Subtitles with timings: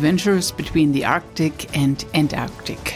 [0.00, 2.94] adventures between the Arctic and Antarctic.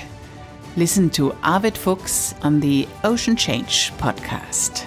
[0.75, 4.87] Listen to Arved Fuchs on the Ocean Change podcast.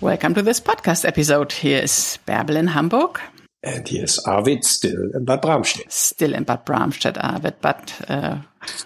[0.00, 1.50] Welcome to this podcast episode.
[1.50, 3.18] Here is Bärbel in Hamburg.
[3.64, 5.90] And here's Arved still in Bad Bramstedt.
[5.90, 7.54] Still in Bad Bramstedt, Arved.
[7.60, 8.38] But uh,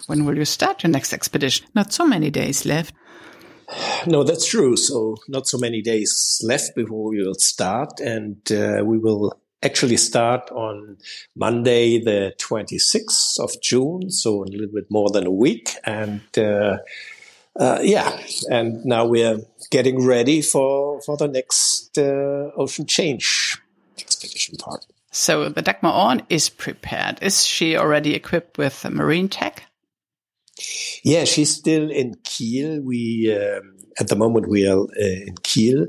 [0.07, 1.67] when will you start your next expedition?
[1.75, 2.95] Not so many days left.
[4.05, 4.75] No, that's true.
[4.77, 7.99] So not so many days left before we will start.
[7.99, 10.97] And uh, we will actually start on
[11.35, 14.09] Monday, the 26th of June.
[14.09, 15.75] So a little bit more than a week.
[15.85, 16.77] And uh,
[17.59, 18.19] uh, yeah,
[18.49, 23.59] and now we're getting ready for, for the next uh, ocean change
[23.97, 24.85] expedition part.
[25.11, 27.19] So the Dagmar Aaen is prepared.
[27.21, 29.63] Is she already equipped with marine tech?
[31.03, 32.81] Yeah, she's still in Kiel.
[32.81, 35.87] We um, at the moment we are uh, in Kiel,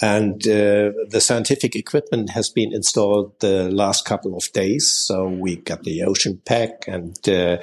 [0.00, 4.90] and uh, the scientific equipment has been installed the last couple of days.
[4.90, 7.58] So we got the ocean pack, and uh,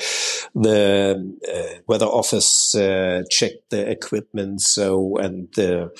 [0.53, 4.61] the uh, weather office uh, checked the equipment.
[4.61, 5.91] So and the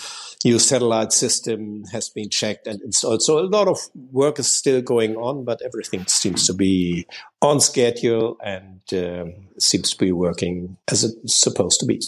[0.44, 3.22] new satellite system has been checked and installed.
[3.22, 3.80] So a lot of
[4.12, 7.08] work is still going on, but everything seems to be
[7.42, 12.02] on schedule and um, seems to be working as it's supposed to be.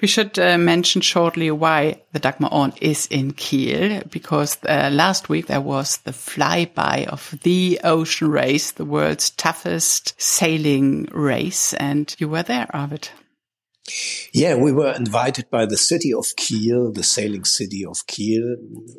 [0.00, 5.28] We should uh, mention shortly why the Dagmar Aaen is in Kiel, because uh, last
[5.28, 12.14] week there was the flyby of the ocean race, the world's toughest sailing race, and
[12.18, 13.10] you were there, Arved.
[14.32, 18.56] Yeah, we were invited by the city of Kiel, the sailing city of Kiel,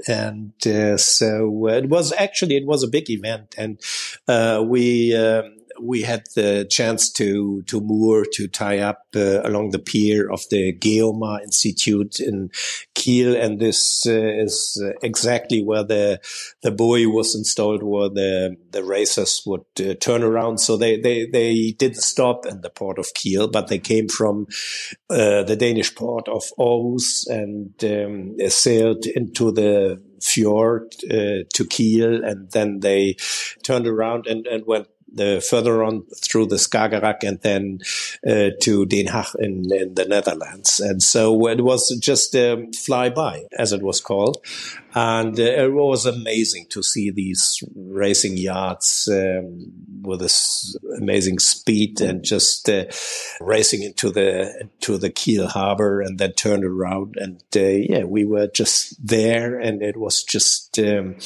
[0.08, 3.82] and uh, so it was actually it was a big event, and
[4.28, 5.16] uh, we.
[5.16, 10.30] Um, we had the chance to to moor to tie up uh, along the pier
[10.32, 12.52] of the GEOMAR Institute in
[12.94, 16.20] Kiel, and this uh, is exactly where the
[16.62, 20.60] the buoy was installed, where the the racers would uh, turn around.
[20.60, 24.48] So they they they didn't stop in the port of Kiel, but they came from
[25.10, 32.24] uh, the Danish port of Aarhus and um, sailed into the fjord uh, to Kiel,
[32.24, 33.16] and then they
[33.64, 34.88] turned around and, and went
[35.18, 37.80] further on through the Skagerrak and then
[38.28, 40.80] uh, to Den Haag in, in, the Netherlands.
[40.80, 44.38] And so it was just a flyby, as it was called.
[44.94, 49.72] And uh, it was amazing to see these racing yachts um,
[50.02, 52.86] with this amazing speed and just uh,
[53.42, 57.18] racing into the into the Kiel harbor and then turned around.
[57.18, 60.80] And yeah, we were just there, and it was just.
[60.80, 61.18] Um,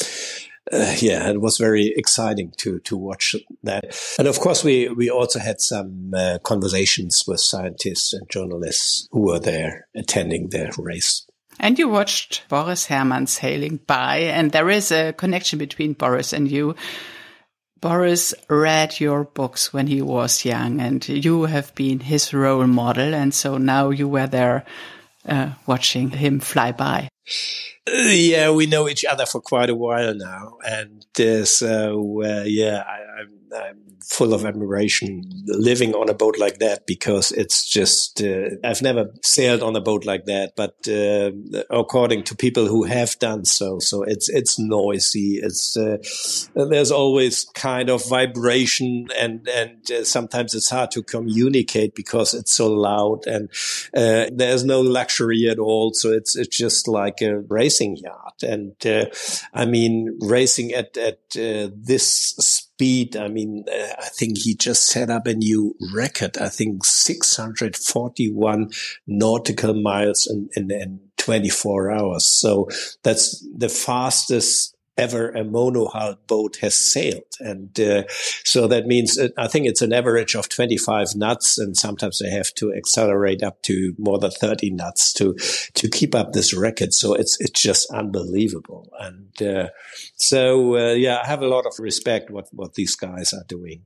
[0.72, 3.96] uh, yeah, it was very exciting to to watch that.
[4.18, 9.22] And of course, we we also had some uh, conversations with scientists and journalists who
[9.22, 11.26] were there attending the race.
[11.60, 16.50] And you watched Boris Herrmann sailing by, and there is a connection between Boris and
[16.50, 16.76] you.
[17.82, 23.14] Boris read your books when he was young, and you have been his role model,
[23.14, 24.66] and so now you were there
[25.28, 27.10] uh, watching him fly by.
[27.92, 32.84] Yeah, we know each other for quite a while now, and uh, so uh, yeah,
[32.88, 38.22] I, I'm, I'm full of admiration living on a boat like that because it's just
[38.22, 41.32] uh, I've never sailed on a boat like that, but uh,
[41.70, 45.40] according to people who have done so, so it's it's noisy.
[45.42, 45.98] It's uh,
[46.56, 52.54] there's always kind of vibration, and and uh, sometimes it's hard to communicate because it's
[52.54, 53.50] so loud, and
[53.94, 55.94] there's no luxury at all.
[55.94, 57.40] So it's it's just like a
[57.80, 59.06] racing yacht, and uh,
[59.54, 63.16] I mean racing at at this speed.
[63.16, 66.38] I mean, uh, I think he just set up a new record.
[66.38, 68.72] I think 641
[69.08, 72.26] nautical miles in, in, in 24 hours.
[72.26, 72.70] So
[73.04, 77.24] that's the fastest ever a monohull boat has sailed.
[77.40, 78.04] And uh,
[78.44, 82.30] so that means uh, I think it's an average of 25 knots, and sometimes they
[82.30, 85.34] have to accelerate up to more than 30 knots to
[85.76, 86.94] to keep up this record.
[86.94, 88.92] So it's it's just unbelievable.
[89.00, 89.70] And uh,
[90.16, 93.86] so uh, yeah, I have a lot of respect what what these guys are doing.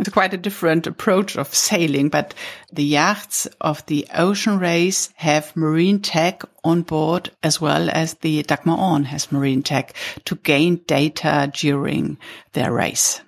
[0.00, 2.32] It's quite a different approach of sailing, but
[2.72, 8.42] the yachts of the ocean race have marine tech on board as well as the
[8.42, 9.92] Dagmar Aaen has marine tech
[10.24, 12.16] to gain data during
[12.54, 13.20] their race.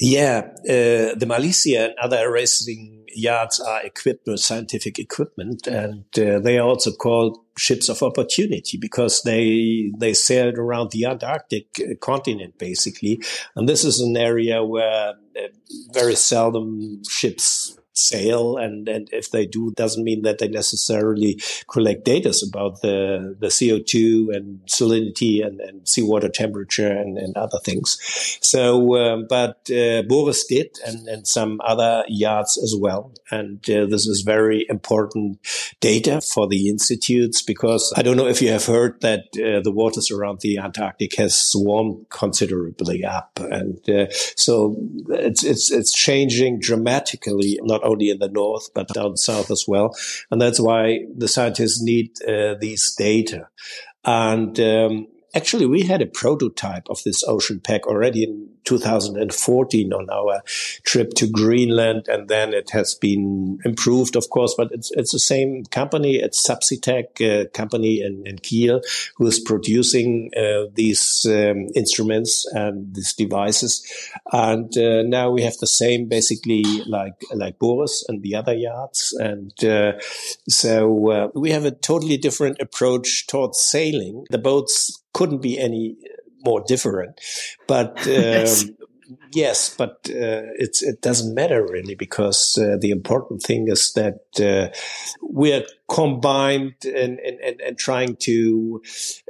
[0.00, 6.38] Yeah, uh, the Malizia and other racing yachts are equipped with scientific equipment, and uh,
[6.38, 11.94] they are also called ships of opportunity because they they sailed around the Antarctic uh,
[12.00, 13.20] continent basically,
[13.56, 15.48] and this is an area where uh,
[15.92, 18.56] very seldom ships sail.
[18.56, 23.48] And, and if they do, doesn't mean that they necessarily collect data about the, the
[23.48, 27.98] CO2 and salinity and, and seawater temperature and, and other things.
[28.40, 33.12] So, um, but uh, Boris did and, and some other yachts as well.
[33.30, 35.38] And uh, this is very important
[35.80, 39.72] data for the institutes because I don't know if you have heard that uh, the
[39.72, 43.38] waters around the Antarctic has warmed considerably up.
[43.38, 44.06] And uh,
[44.36, 44.76] so
[45.08, 49.96] it's, it's, it's changing dramatically, not only in the north, but down south as well.
[50.30, 53.48] And that's why the scientists need uh, these data.
[54.04, 60.10] And um, actually, we had a prototype of this ocean pack already in 2014 on
[60.10, 60.42] our
[60.84, 64.54] trip to Greenland, and then it has been improved, of course.
[64.56, 66.16] But it's it's the same company.
[66.16, 68.82] It's SubCtech, a company in, in Kiel,
[69.16, 73.84] who is producing uh, these um, instruments and these devices.
[74.32, 79.14] And uh, now we have the same, basically, like like Boris and the other yachts.
[79.14, 79.92] And uh,
[80.48, 84.26] so uh, we have a totally different approach towards sailing.
[84.30, 85.96] The boats couldn't be any
[86.44, 87.20] more different.
[87.66, 88.76] But um,
[89.32, 94.20] yes, but uh, it's it doesn't matter really because uh, the important thing is that
[94.40, 94.72] uh,
[95.20, 98.82] we're combined and, and, and, trying to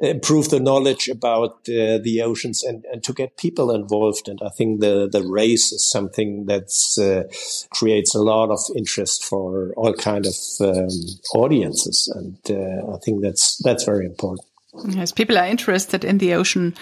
[0.03, 4.29] improve the knowledge about uh, the oceans and, and to get people involved.
[4.29, 6.69] And I think the, the race is something that
[7.01, 7.31] uh,
[7.71, 10.89] creates a lot of interest for all kind of um,
[11.33, 12.13] audiences.
[12.13, 14.45] And uh, I think that's, that's very important.
[14.87, 16.75] Yes, people are interested in the ocean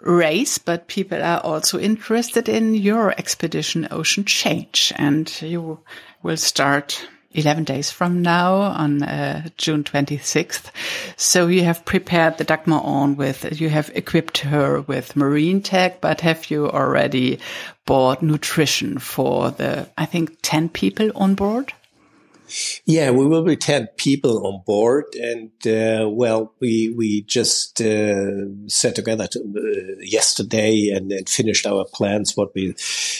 [0.00, 4.92] race, but people are also interested in your expedition, Ocean Change.
[4.96, 5.80] And you
[6.22, 10.70] will start 11 days from now on uh, June 26th.
[11.16, 16.00] So you have prepared the Dagmar Aaen with, you have equipped her with marine tech,
[16.00, 17.38] but have you already
[17.84, 21.72] bought nutrition for the, I think, 10 people on board?
[22.84, 25.04] Yeah, we will be 10 people on board.
[25.14, 31.66] And, uh, well, we, we just, uh, sat together to, uh, yesterday and, and, finished
[31.66, 32.74] our plans, what we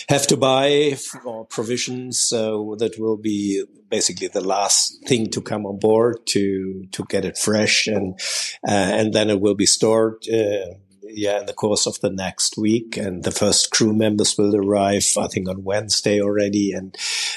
[0.09, 2.19] have to buy for provisions.
[2.19, 7.25] So that will be basically the last thing to come on board to, to get
[7.25, 7.87] it fresh.
[7.87, 8.19] And,
[8.67, 10.75] uh, and then it will be stored, uh,
[11.09, 12.97] yeah, in the course of the next week.
[12.97, 16.95] And the first crew members will arrive, I think, on Wednesday already and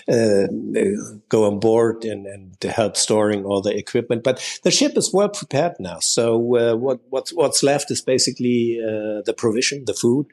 [0.08, 0.46] uh,
[1.28, 4.24] go on board and, and help storing all the equipment.
[4.24, 5.98] But the ship is well prepared now.
[6.00, 10.26] So uh, what, what's, what's left is basically uh, the provision, the food.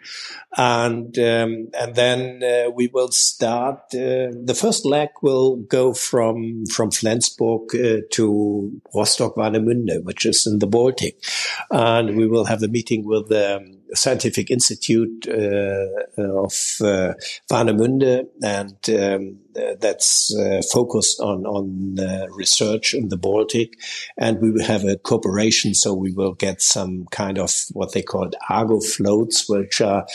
[0.55, 3.79] And, um, and then uh, we will start.
[3.93, 10.47] Uh, the first leg will go from, from Flensburg uh, to Rostock Warnemünde, which is
[10.47, 11.23] in the Baltic.
[11.71, 17.13] And we will have a meeting with the Scientific Institute uh, of uh,
[17.49, 19.39] Warnemünde, and um,
[19.79, 23.73] that's uh, focused on on uh, research in the Baltic.
[24.17, 28.01] And we will have a cooperation, so we will get some kind of what they
[28.01, 30.05] call Argo floats, which are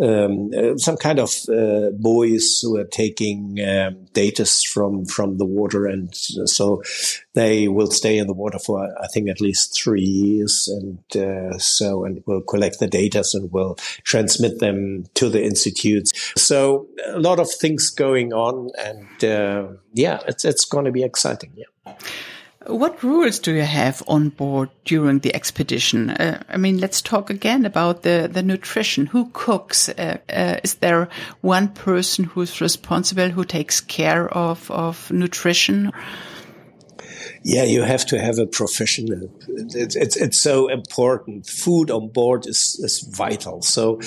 [0.00, 5.46] um, uh, some kind of uh, buoys who are taking um, data from from the
[5.46, 6.82] water, and so
[7.34, 11.58] they will stay in the water for I think at least three years, and uh,
[11.58, 16.12] so and will collect the data and will transmit them to the institutes.
[16.36, 21.02] So a lot of things going on, and uh, yeah, it's it's going to be
[21.02, 21.52] exciting.
[21.56, 21.94] Yeah.
[22.66, 26.10] What rules do you have on board during the expedition?
[26.10, 29.06] Uh, I mean, let's talk again about the, the nutrition.
[29.06, 29.88] Who cooks?
[29.88, 31.08] Uh, uh, is there
[31.40, 35.90] one person who's responsible who takes care of, of nutrition?
[37.44, 39.30] Yeah, you have to have a professional.
[39.48, 41.46] It's, it's, it's so important.
[41.46, 43.62] Food on board is, is vital.
[43.62, 44.00] So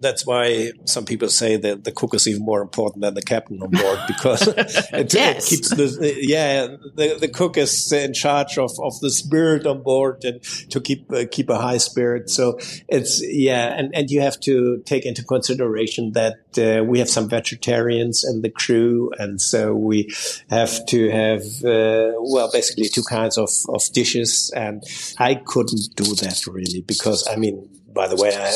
[0.00, 3.60] that's why some people say that the cook is even more important than the captain
[3.62, 5.46] on board because it, yes.
[5.52, 9.82] it, keeps the yeah the, the cook is in charge of, of the spirit on
[9.82, 12.30] board and to keep uh, keep a high spirit.
[12.30, 17.08] So it's yeah, and and you have to take into consideration that uh, we have
[17.08, 20.10] some vegetarians in the crew, and so we
[20.50, 24.82] have to have uh, well basically two kinds of of dishes, and
[25.18, 28.52] I couldn't do that really because I mean by the way I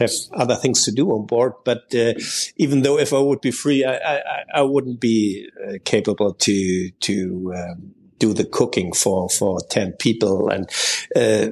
[0.00, 1.52] have other things to do on board.
[1.64, 2.14] But uh,
[2.56, 4.20] even though if I would be free, I, I,
[4.54, 10.48] I wouldn't be uh, capable to to um, do the cooking for for ten people
[10.48, 10.68] and,
[11.16, 11.48] uh,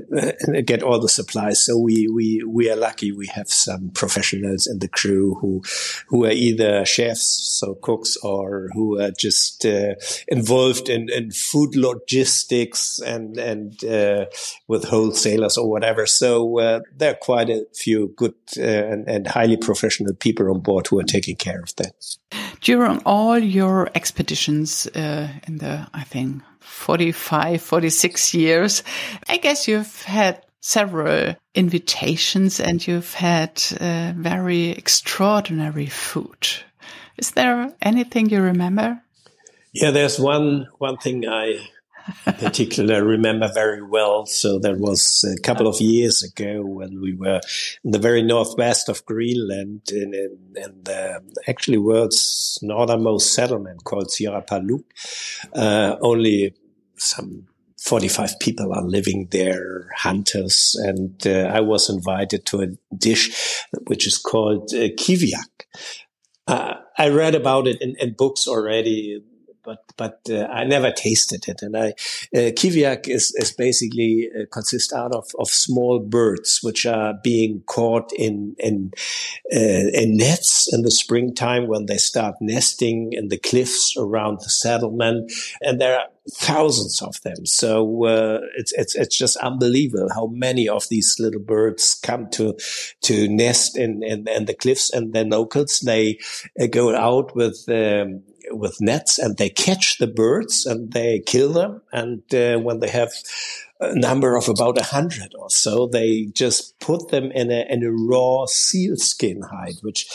[0.65, 1.65] get all the supplies.
[1.65, 3.13] So we we we are lucky.
[3.13, 5.63] We have some professionals in the crew who
[6.09, 9.95] who are either chefs, so cooks, or who are just uh,
[10.29, 14.27] involved in, in food logistics and and uh,
[14.69, 16.07] with wholesalers or whatever.
[16.07, 20.61] So uh, there are quite a few good uh, and, and highly professional people on
[20.61, 22.17] board who are taking care of that.
[22.61, 28.83] During all your expeditions uh, in the, I think, 45, 46 years,
[29.29, 36.49] I guess you've had several invitations and you've had uh, very extraordinary food.
[37.19, 39.03] Is there anything you remember?
[39.75, 41.59] Yeah, there's one one thing I
[42.25, 44.27] particularly remember very well.
[44.27, 47.41] So that was a couple of years ago when we were
[47.85, 54.09] in the very northwest of Greenland in, in, in the actually world's northernmost settlement called
[54.09, 54.85] Siorapaluk.
[55.55, 56.55] Uh, only
[56.97, 57.47] some
[57.83, 60.77] 45 people are living there, hunters.
[60.85, 65.67] And uh, I was invited to a dish which is called uh, kiviak.
[66.47, 69.23] Uh, I read about it in, in books already
[69.65, 71.63] but but uh, I never tasted it.
[71.63, 71.89] And I
[72.35, 77.63] uh, kiviak is is basically uh, consists out of of small birds which are being
[77.67, 78.93] caught in in
[79.55, 84.51] uh, in nets in the springtime when they start nesting in the cliffs around the
[84.51, 87.45] settlement, and there are thousands of them.
[87.47, 92.57] So uh, it's it's it's just unbelievable how many of these little birds come to
[93.03, 96.19] to nest in in, in the cliffs, and the locals they
[96.61, 97.65] uh, go out with.
[97.69, 101.83] Um, with nets and they catch the birds and they kill them.
[101.93, 103.13] And uh, when they have
[103.95, 107.91] number of about a hundred or so, they just put them in a, in a
[107.91, 110.07] raw seal skin hide, which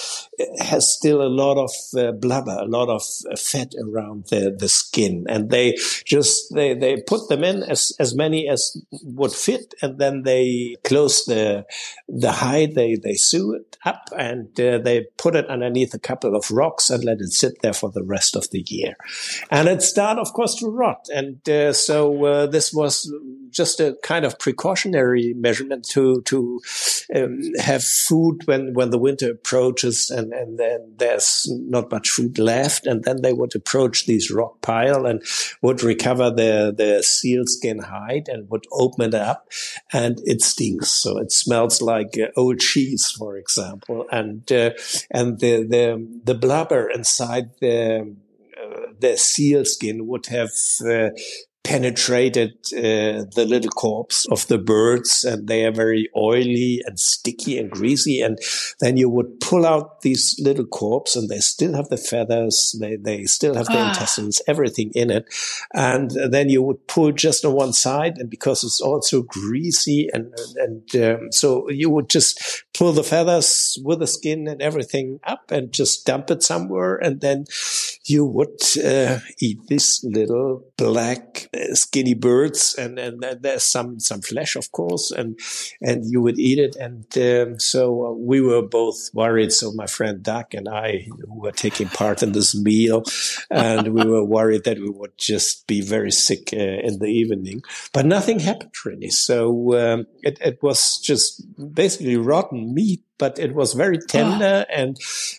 [0.60, 4.70] has still a lot of uh, blubber, a lot of uh, fat around the, the
[4.70, 5.26] skin.
[5.28, 9.74] And they just, they, they put them in as, as many as would fit.
[9.82, 11.66] And then they close the,
[12.08, 12.76] the hide.
[12.76, 16.90] They, they sew it up and uh, they put it underneath a couple of rocks
[16.90, 18.96] and let it sit there for the rest of the year.
[19.50, 21.08] And it started, of course, to rot.
[21.14, 23.12] And uh, so uh, this was
[23.58, 26.62] just a kind of precautionary measurement to to
[27.16, 32.38] um, have food when when the winter approaches and and then there's not much food
[32.38, 32.86] left.
[32.86, 35.22] And then they would approach these rock pile and
[35.62, 39.50] would recover the the seal skin hide and would open it up
[39.92, 40.90] and it stinks.
[40.92, 44.06] So it smells like uh, old cheese for example.
[44.12, 44.72] And uh,
[45.12, 48.16] and the the the blubber inside the
[48.62, 50.52] uh, the seal skin would have
[50.86, 51.10] uh,
[51.68, 57.60] penetrated uh, the little corpse of the birds and they are very oily and sticky
[57.60, 58.40] and greasy and
[58.80, 62.96] then you would pull out these little corpse and they still have the feathers they,
[62.96, 63.90] they still have the ah.
[63.90, 65.26] intestines everything in it
[65.74, 70.34] and then you would pull just on one side and because it's also greasy and
[70.56, 75.52] and um, so you would just pull the feathers with the skin and everything up
[75.52, 77.44] and just dump it somewhere and then
[78.10, 84.56] you would uh, eat this little black skinny birds, and, and there's some some flesh,
[84.56, 85.40] of course, and
[85.82, 86.76] and you would eat it.
[86.76, 89.52] And um, so uh, we were both worried.
[89.52, 93.04] So my friend Doug and I, who were taking part in this meal,
[93.50, 97.62] and we were worried that we would just be very sick uh, in the evening.
[97.94, 99.10] But nothing happened really.
[99.10, 104.74] So um, it, it was just basically rotten meat but it was very tender oh.
[104.74, 104.98] and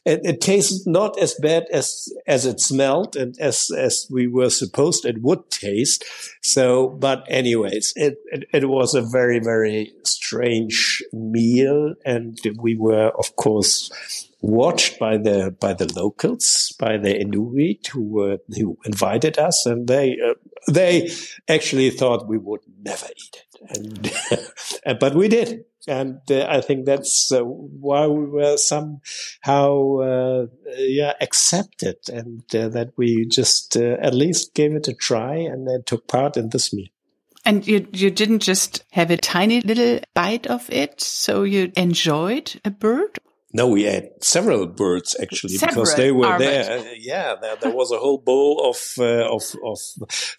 [0.09, 4.51] it, it, tasted not as bad as as it smelled and as as we were
[4.51, 6.05] supposed it would taste.
[6.43, 13.11] So, but anyways, it it, it was a very very strange meal, and we were
[13.19, 19.39] of course watched by the by the locals, by the Inuit who were who invited
[19.39, 20.35] us, and they uh,
[20.69, 21.11] they
[21.49, 23.59] actually thought we would never eat it,
[24.85, 30.47] and but we did and uh, I think that's uh, why we were somehow uh,
[30.77, 35.69] yeah accepted, and uh, that we just uh, at least gave it a try and
[35.87, 36.89] took part in this meal.
[37.45, 42.61] And you you didn't just have a tiny little bite of it, so you enjoyed
[42.65, 43.19] a bird,
[43.51, 46.95] no, we had several birds actually several because they were there.
[46.97, 49.79] Yeah, there, there, was a whole bowl of, uh, of of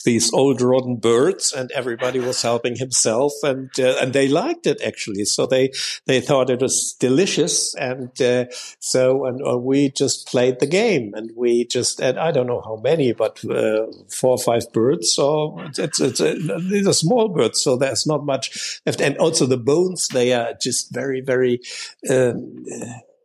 [0.05, 4.79] these old rotten birds, and everybody was helping himself, and uh, and they liked it
[4.83, 5.25] actually.
[5.25, 5.71] So they
[6.05, 8.45] they thought it was delicious, and uh,
[8.77, 12.61] so and uh, we just played the game, and we just and I don't know
[12.61, 15.11] how many, but uh, four or five birds.
[15.11, 19.47] So it's it's a, these are small birds, so there's not much left, and also
[19.47, 21.61] the bones they are just very very.
[22.07, 22.65] Um,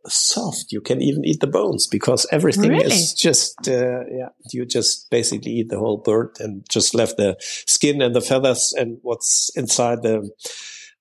[0.07, 0.71] soft.
[0.71, 2.95] You can even eat the bones because everything really?
[2.95, 7.37] is just, uh, yeah, you just basically eat the whole bird and just left the
[7.39, 10.29] skin and the feathers and what's inside the,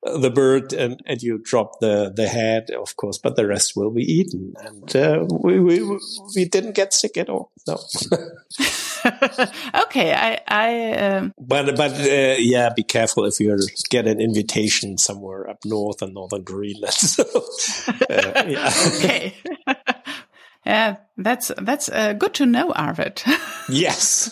[0.02, 3.90] the bird and, and you drop the, the head, of course, but the rest will
[3.90, 4.54] be eaten.
[4.60, 6.00] And, uh, we, we,
[6.34, 7.52] we didn't get sick at all.
[7.66, 7.78] No.
[9.84, 10.92] okay, I, I.
[10.92, 11.34] Um...
[11.38, 13.56] But but uh, yeah, be careful if you
[13.90, 16.94] get an invitation somewhere up north in northern Greenland.
[17.04, 17.22] So,
[18.10, 18.72] uh, yeah.
[18.96, 19.34] okay.
[20.66, 23.22] Yeah, that's that's uh, good to know, Arved.
[23.68, 24.30] yes.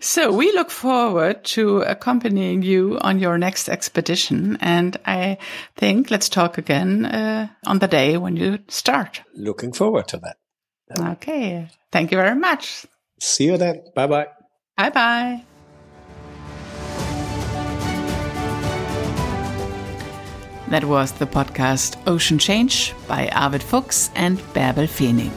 [0.00, 5.38] so we look forward to accompanying you on your next expedition, and I
[5.76, 9.22] think let's talk again uh, on the day when you start.
[9.34, 10.36] Looking forward to that.
[11.00, 11.68] Okay.
[11.90, 12.86] Thank you very much.
[13.20, 13.82] See you then.
[13.94, 14.26] Bye bye.
[14.76, 15.44] Bye bye.
[20.68, 25.30] That was the podcast Ocean Change by Arved Fuchs and Bärbel Fening.